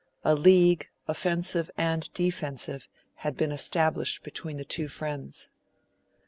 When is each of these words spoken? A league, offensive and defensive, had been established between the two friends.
A 0.23 0.33
league, 0.33 0.89
offensive 1.07 1.69
and 1.77 2.11
defensive, 2.13 2.87
had 3.17 3.37
been 3.37 3.51
established 3.51 4.23
between 4.23 4.57
the 4.57 4.65
two 4.65 4.87
friends. 4.87 5.49